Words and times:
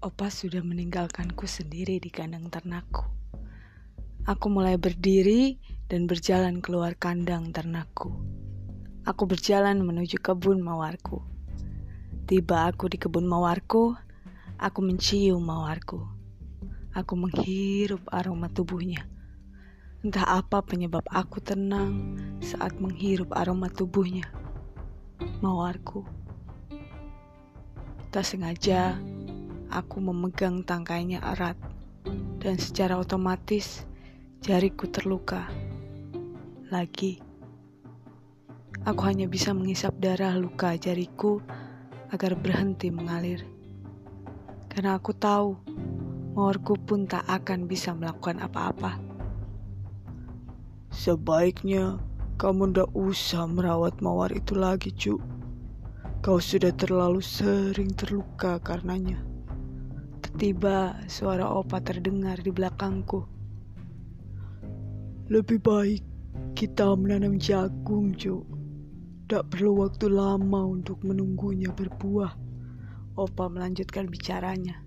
Opa 0.00 0.32
sudah 0.32 0.64
meninggalkanku 0.64 1.44
sendiri 1.44 2.00
di 2.00 2.08
kandang 2.08 2.48
ternakku. 2.48 3.04
Aku 4.24 4.48
mulai 4.48 4.80
berdiri 4.80 5.60
dan 5.92 6.08
berjalan 6.08 6.64
keluar 6.64 6.96
kandang 6.96 7.52
ternakku. 7.52 8.08
Aku 9.04 9.28
berjalan 9.28 9.84
menuju 9.84 10.16
kebun 10.24 10.64
mawarku. 10.64 11.20
Tiba 12.24 12.72
aku 12.72 12.88
di 12.88 12.96
kebun 12.96 13.28
mawarku, 13.28 13.92
aku 14.56 14.80
mencium 14.80 15.44
mawarku. 15.44 16.00
Aku 16.96 17.20
menghirup 17.20 18.00
aroma 18.08 18.48
tubuhnya. 18.48 19.04
Entah 20.00 20.40
apa 20.40 20.64
penyebab 20.64 21.04
aku 21.12 21.44
tenang 21.44 22.16
saat 22.40 22.72
menghirup 22.80 23.36
aroma 23.36 23.68
tubuhnya. 23.68 24.24
Mawarku. 25.44 26.08
Tak 28.08 28.24
sengaja, 28.24 28.96
Aku 29.70 30.02
memegang 30.02 30.66
tangkainya 30.66 31.22
erat, 31.22 31.54
dan 32.42 32.58
secara 32.58 32.98
otomatis 32.98 33.86
jariku 34.42 34.90
terluka. 34.90 35.46
Lagi, 36.74 37.22
aku 38.82 39.00
hanya 39.06 39.30
bisa 39.30 39.54
mengisap 39.54 39.94
darah 40.02 40.34
luka 40.34 40.74
jariku 40.74 41.38
agar 42.10 42.34
berhenti 42.34 42.90
mengalir. 42.90 43.46
Karena 44.66 44.98
aku 44.98 45.14
tahu 45.14 45.54
mawarku 46.34 46.74
pun 46.74 47.06
tak 47.06 47.22
akan 47.30 47.70
bisa 47.70 47.94
melakukan 47.94 48.42
apa-apa. 48.42 48.98
Sebaiknya 50.90 52.02
kamu 52.42 52.74
ndak 52.74 52.90
usah 52.90 53.46
merawat 53.46 54.02
mawar 54.02 54.34
itu 54.34 54.58
lagi, 54.58 54.90
Cuk. 54.90 55.22
Kau 56.26 56.42
sudah 56.42 56.74
terlalu 56.74 57.22
sering 57.22 57.94
terluka 57.94 58.58
karenanya. 58.58 59.29
Tiba 60.38 60.94
suara 61.10 61.50
opa 61.50 61.82
terdengar 61.82 62.38
di 62.38 62.54
belakangku. 62.54 63.26
Lebih 65.26 65.58
baik 65.58 66.02
kita 66.54 66.94
menanam 66.94 67.34
jagung, 67.34 68.14
Jo. 68.14 68.46
Tak 69.26 69.50
perlu 69.50 69.82
waktu 69.82 70.06
lama 70.06 70.70
untuk 70.70 71.02
menunggunya 71.02 71.74
berbuah. 71.74 72.38
Opa 73.18 73.50
melanjutkan 73.50 74.06
bicaranya. 74.06 74.78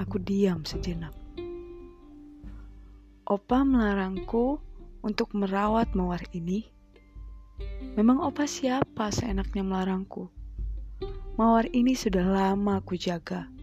Aku 0.00 0.16
diam 0.16 0.64
sejenak. 0.64 1.12
Opa 3.28 3.60
melarangku 3.60 4.56
untuk 5.04 5.36
merawat 5.36 5.92
mawar 5.92 6.24
ini. 6.32 6.64
Memang 7.92 8.24
opa 8.24 8.48
siapa 8.48 9.12
seenaknya 9.12 9.60
melarangku? 9.60 10.32
Mawar 11.36 11.68
ini 11.76 11.92
sudah 11.92 12.24
lama 12.24 12.80
aku 12.80 12.96
jaga 12.96 13.59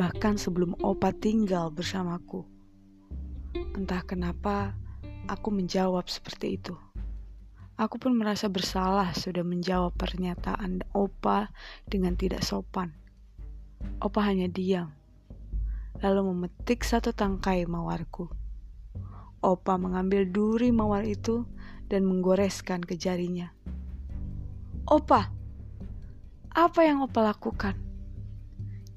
bahkan 0.00 0.40
sebelum 0.40 0.80
Opa 0.80 1.12
tinggal 1.12 1.68
bersamaku. 1.68 2.48
Entah 3.76 4.00
kenapa 4.00 4.72
aku 5.28 5.52
menjawab 5.52 6.08
seperti 6.08 6.56
itu. 6.56 6.72
Aku 7.76 8.00
pun 8.00 8.16
merasa 8.16 8.48
bersalah 8.48 9.12
sudah 9.12 9.44
menjawab 9.44 9.92
pernyataan 10.00 10.88
Opa 10.96 11.52
dengan 11.84 12.16
tidak 12.16 12.40
sopan. 12.40 12.96
Opa 14.00 14.24
hanya 14.24 14.48
diam, 14.48 14.88
lalu 16.00 16.32
memetik 16.32 16.80
satu 16.80 17.12
tangkai 17.12 17.68
mawarku. 17.68 18.32
Opa 19.44 19.76
mengambil 19.76 20.24
duri 20.24 20.72
mawar 20.72 21.04
itu 21.04 21.44
dan 21.92 22.08
menggoreskan 22.08 22.80
ke 22.80 22.96
jarinya. 22.96 23.52
Opa, 24.88 25.28
apa 26.56 26.80
yang 26.88 27.04
Opa 27.04 27.20
lakukan? 27.20 27.89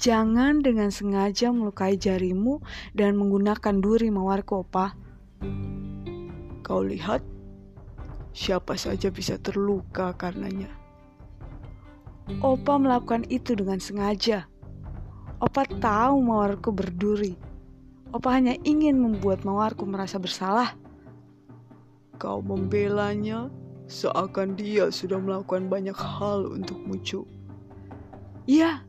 Jangan 0.04 0.59
dengan 0.59 0.92
sengaja 0.92 1.56
melukai 1.56 1.96
jarimu 1.96 2.59
dan 2.92 3.16
menggunakan 3.16 3.80
duri 3.80 4.12
mawarku, 4.12 4.68
opa. 4.68 5.00
Kau 6.59 6.84
lihat, 6.84 7.24
siapa 8.36 8.75
saja 8.75 9.08
bisa 9.08 9.40
terluka 9.40 10.12
karenanya. 10.19 10.68
Opa 12.44 12.75
melakukan 12.75 13.24
itu 13.31 13.56
dengan 13.56 13.80
sengaja. 13.80 14.44
Opa 15.40 15.63
tahu 15.80 16.19
mawarku 16.19 16.75
berduri. 16.75 17.40
Opa 18.12 18.36
hanya 18.36 18.59
ingin 18.68 19.00
membuat 19.00 19.47
mawarku 19.47 19.88
merasa 19.88 20.19
bersalah. 20.19 20.75
Kau 22.19 22.44
membelanya 22.44 23.47
seakan 23.88 24.59
dia 24.59 24.92
sudah 24.92 25.16
melakukan 25.16 25.72
banyak 25.72 25.96
hal 25.96 26.52
untuk 26.52 26.75
muncul. 26.84 27.24
Iya, 28.44 28.84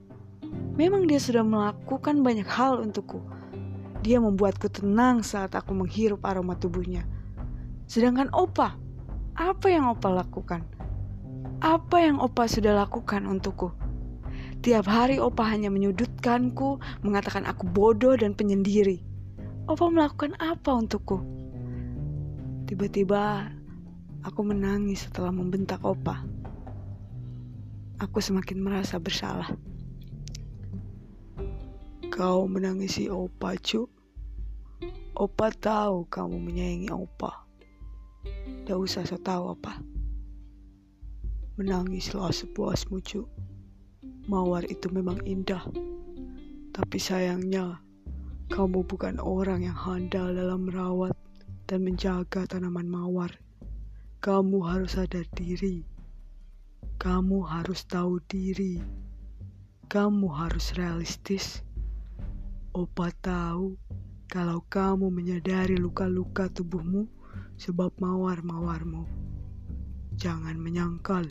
Memang 0.74 1.06
dia 1.06 1.22
sudah 1.22 1.46
melakukan 1.46 2.26
banyak 2.26 2.50
hal 2.50 2.82
untukku. 2.82 3.22
Dia 4.02 4.18
membuatku 4.18 4.66
tenang 4.66 5.22
saat 5.22 5.54
aku 5.54 5.70
menghirup 5.70 6.26
aroma 6.26 6.58
tubuhnya. 6.58 7.06
Sedangkan 7.86 8.26
Opa, 8.34 8.74
apa 9.38 9.66
yang 9.70 9.86
Opa 9.86 10.10
lakukan? 10.10 10.66
Apa 11.62 12.02
yang 12.02 12.18
Opa 12.18 12.50
sudah 12.50 12.74
lakukan 12.74 13.22
untukku? 13.22 13.70
Tiap 14.66 14.90
hari 14.90 15.22
Opa 15.22 15.46
hanya 15.46 15.70
menyudutkanku, 15.70 16.82
mengatakan 17.06 17.46
aku 17.46 17.70
bodoh 17.70 18.18
dan 18.18 18.34
penyendiri. 18.34 18.98
Opa 19.70 19.86
melakukan 19.86 20.34
apa 20.42 20.74
untukku? 20.74 21.22
Tiba-tiba 22.66 23.46
aku 24.26 24.40
menangis 24.42 25.06
setelah 25.06 25.30
membentak 25.30 25.78
Opa. 25.86 26.26
Aku 28.02 28.18
semakin 28.18 28.58
merasa 28.58 28.98
bersalah. 28.98 29.54
Kau 32.14 32.46
menangisi 32.46 33.10
Opa, 33.10 33.58
Cu. 33.58 33.90
Opa 35.18 35.50
tahu 35.50 36.06
kamu 36.06 36.46
menyayangi 36.46 36.86
Opa. 36.94 37.42
Tidak 38.22 38.78
usah 38.78 39.02
so 39.02 39.18
tahu 39.18 39.50
apa. 39.50 39.82
Menangislah 41.58 42.30
sepuasmu, 42.30 43.02
Cu. 43.02 43.26
Mawar 44.30 44.62
itu 44.70 44.86
memang 44.94 45.26
indah. 45.26 45.66
Tapi 46.70 47.02
sayangnya, 47.02 47.82
kamu 48.46 48.86
bukan 48.86 49.18
orang 49.18 49.66
yang 49.66 49.74
handal 49.74 50.30
dalam 50.30 50.70
merawat 50.70 51.18
dan 51.66 51.82
menjaga 51.82 52.46
tanaman 52.46 52.86
mawar. 52.86 53.34
Kamu 54.22 54.62
harus 54.62 54.94
sadar 54.94 55.26
diri. 55.34 55.82
Kamu 56.94 57.42
harus 57.42 57.82
tahu 57.90 58.22
diri. 58.30 58.78
Kamu 59.90 60.30
harus 60.30 60.78
realistis 60.78 61.66
Opa 62.74 63.06
tahu 63.22 63.78
kalau 64.26 64.58
kamu 64.66 65.06
menyadari 65.06 65.78
luka-luka 65.78 66.50
tubuhmu 66.50 67.06
sebab 67.54 67.94
mawar-mawarmu. 68.02 69.06
Jangan 70.18 70.58
menyangkal 70.58 71.30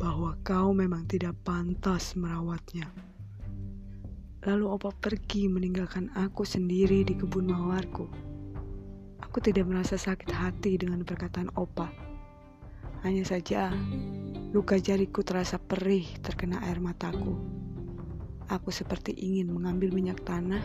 bahwa 0.00 0.32
kau 0.40 0.72
memang 0.72 1.04
tidak 1.04 1.36
pantas 1.44 2.16
merawatnya. 2.16 2.88
Lalu 4.48 4.64
Opa 4.64 4.96
pergi 4.96 5.44
meninggalkan 5.44 6.08
aku 6.16 6.48
sendiri 6.48 7.04
di 7.04 7.20
kebun 7.20 7.52
mawarku. 7.52 8.08
Aku 9.20 9.44
tidak 9.44 9.68
merasa 9.68 10.00
sakit 10.00 10.32
hati 10.32 10.80
dengan 10.80 11.04
perkataan 11.04 11.52
Opa. 11.52 11.92
Hanya 13.04 13.28
saja 13.28 13.68
luka 14.56 14.80
jariku 14.80 15.20
terasa 15.20 15.60
perih 15.60 16.08
terkena 16.24 16.64
air 16.64 16.80
mataku. 16.80 17.36
Aku 18.52 18.68
seperti 18.68 19.16
ingin 19.16 19.48
mengambil 19.48 19.88
minyak 19.88 20.20
tanah 20.28 20.60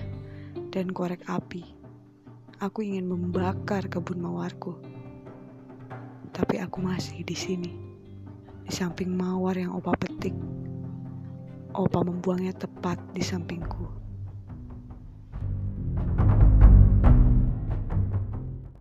dan 0.76 0.92
korek 0.92 1.24
api. 1.32 1.64
Aku 2.60 2.84
ingin 2.84 3.08
membakar 3.08 3.88
kebun 3.88 4.20
mawarku. 4.20 4.76
Tapi 6.36 6.60
aku 6.60 6.84
masih 6.84 7.24
di 7.24 7.36
sini, 7.36 7.72
di 8.68 8.72
samping 8.72 9.16
mawar 9.16 9.56
yang 9.56 9.72
opa 9.72 9.96
petik. 9.96 10.36
Opa 11.72 12.04
membuangnya 12.04 12.52
tepat 12.52 13.00
di 13.16 13.24
sampingku. 13.24 14.09